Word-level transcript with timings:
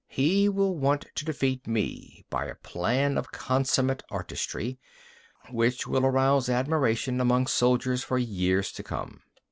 He 0.07 0.49
will 0.49 0.75
want 0.75 1.05
to 1.13 1.25
defeat 1.25 1.67
me 1.67 2.25
by 2.31 2.47
a 2.47 2.55
plan 2.55 3.19
of 3.19 3.31
consummate 3.31 4.01
artistry, 4.09 4.79
which 5.51 5.85
will 5.85 6.07
arouse 6.07 6.49
admiration 6.49 7.21
among 7.21 7.45
soldiers 7.45 8.03
for 8.03 8.17
years 8.17 8.71
to 8.71 8.81
come." 8.81 9.21